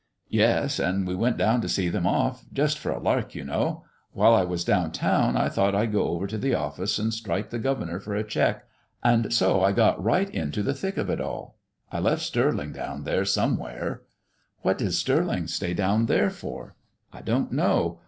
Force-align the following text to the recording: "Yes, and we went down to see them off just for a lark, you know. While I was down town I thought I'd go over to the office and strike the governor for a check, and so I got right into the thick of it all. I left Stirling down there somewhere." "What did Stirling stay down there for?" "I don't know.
"Yes, 0.31 0.79
and 0.79 1.05
we 1.07 1.13
went 1.13 1.37
down 1.37 1.61
to 1.61 1.69
see 1.69 1.87
them 1.87 2.07
off 2.07 2.43
just 2.51 2.79
for 2.79 2.89
a 2.91 2.97
lark, 2.99 3.35
you 3.35 3.45
know. 3.45 3.83
While 4.13 4.33
I 4.33 4.43
was 4.43 4.63
down 4.63 4.91
town 4.91 5.37
I 5.37 5.47
thought 5.47 5.75
I'd 5.75 5.91
go 5.91 6.07
over 6.07 6.25
to 6.25 6.39
the 6.39 6.55
office 6.55 6.97
and 6.97 7.13
strike 7.13 7.51
the 7.51 7.59
governor 7.59 7.99
for 7.99 8.15
a 8.15 8.23
check, 8.23 8.65
and 9.03 9.31
so 9.31 9.63
I 9.63 9.73
got 9.73 10.03
right 10.03 10.27
into 10.27 10.63
the 10.63 10.73
thick 10.73 10.97
of 10.97 11.11
it 11.11 11.21
all. 11.21 11.59
I 11.91 11.99
left 11.99 12.23
Stirling 12.23 12.71
down 12.71 13.03
there 13.03 13.25
somewhere." 13.25 14.01
"What 14.63 14.79
did 14.79 14.93
Stirling 14.93 15.45
stay 15.45 15.75
down 15.75 16.07
there 16.07 16.31
for?" 16.31 16.75
"I 17.13 17.21
don't 17.21 17.51
know. 17.51 17.99